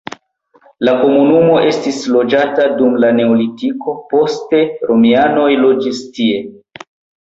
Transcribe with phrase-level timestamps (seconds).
[0.87, 6.47] La komunumo estis loĝata dum la neolitiko, poste romianoj loĝis tie.